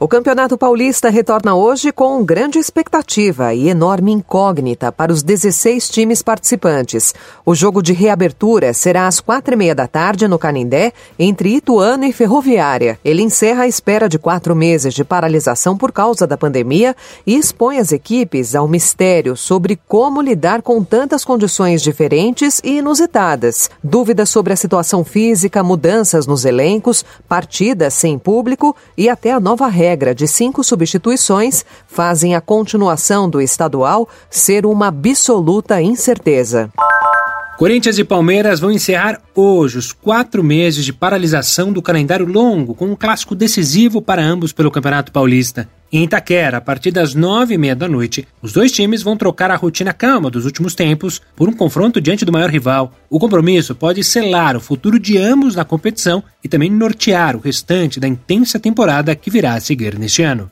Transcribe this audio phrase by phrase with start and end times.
[0.00, 6.22] O Campeonato Paulista retorna hoje com grande expectativa e enorme incógnita para os 16 times
[6.22, 7.12] participantes.
[7.44, 12.04] O jogo de reabertura será às quatro e meia da tarde no Canindé, entre Ituano
[12.04, 12.96] e Ferroviária.
[13.04, 16.94] Ele encerra a espera de quatro meses de paralisação por causa da pandemia
[17.26, 23.68] e expõe as equipes ao mistério sobre como lidar com tantas condições diferentes e inusitadas.
[23.82, 29.66] Dúvidas sobre a situação física, mudanças nos elencos, partidas sem público e até a nova
[29.66, 36.70] regra regra de cinco substituições fazem a continuação do estadual ser uma absoluta incerteza.
[37.58, 42.86] Corinthians e Palmeiras vão encerrar hoje os quatro meses de paralisação do calendário longo, com
[42.86, 45.68] um clássico decisivo para ambos pelo Campeonato Paulista.
[45.90, 49.50] Em Itaquera, a partir das nove e meia da noite, os dois times vão trocar
[49.50, 52.92] a rotina calma dos últimos tempos por um confronto diante do maior rival.
[53.10, 57.98] O compromisso pode selar o futuro de ambos na competição e também nortear o restante
[57.98, 60.48] da intensa temporada que virá a seguir neste ano.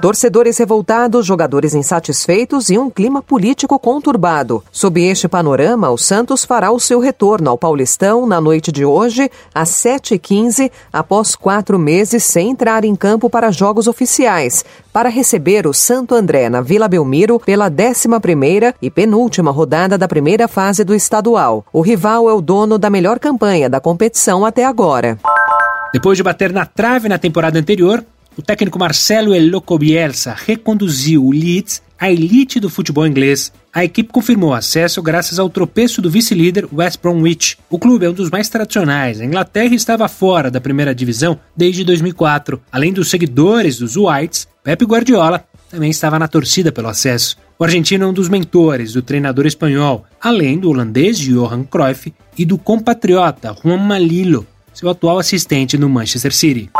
[0.00, 4.62] Torcedores revoltados, jogadores insatisfeitos e um clima político conturbado.
[4.70, 9.30] Sob este panorama, o Santos fará o seu retorno ao Paulistão na noite de hoje,
[9.54, 15.72] às 7h15, após quatro meses sem entrar em campo para jogos oficiais, para receber o
[15.72, 21.64] Santo André na Vila Belmiro pela 11 e penúltima rodada da primeira fase do estadual.
[21.72, 25.18] O rival é o dono da melhor campanha da competição até agora.
[25.94, 28.04] Depois de bater na trave na temporada anterior,
[28.36, 33.52] o técnico Marcelo Eloco Bielsa reconduziu o Leeds à elite do futebol inglês.
[33.72, 37.58] A equipe confirmou acesso graças ao tropeço do vice-líder West Bromwich.
[37.70, 39.20] O clube é um dos mais tradicionais.
[39.20, 42.60] A Inglaterra estava fora da primeira divisão desde 2004.
[42.70, 47.36] Além dos seguidores dos Whites, Pep Guardiola também estava na torcida pelo acesso.
[47.58, 52.44] O argentino é um dos mentores do treinador espanhol, além do holandês Johan Cruyff e
[52.44, 56.70] do compatriota Juan Malilo, seu atual assistente no Manchester City.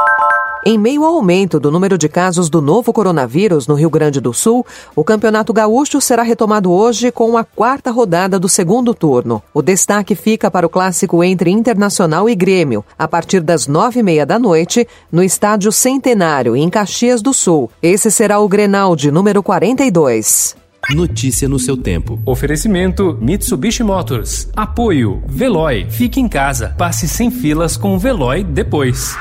[0.67, 4.33] Em meio ao aumento do número de casos do novo coronavírus no Rio Grande do
[4.33, 4.65] Sul,
[4.97, 9.43] o Campeonato Gaúcho será retomado hoje com a quarta rodada do segundo turno.
[9.53, 14.03] O destaque fica para o clássico entre Internacional e Grêmio, a partir das nove e
[14.03, 17.71] meia da noite, no Estádio Centenário, em Caxias do Sul.
[17.83, 20.57] Esse será o Grenal de número 42.
[20.95, 22.19] Notícia no seu tempo.
[22.25, 24.49] Oferecimento Mitsubishi Motors.
[24.57, 25.87] Apoio Veloy.
[25.91, 26.75] Fique em casa.
[26.79, 29.15] Passe sem filas com o Veloy depois.